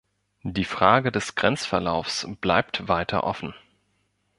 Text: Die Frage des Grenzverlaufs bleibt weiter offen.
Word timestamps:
Die 0.47 0.65
Frage 0.65 1.11
des 1.11 1.35
Grenzverlaufs 1.35 2.25
bleibt 2.41 2.87
weiter 2.87 3.23
offen. 3.23 3.53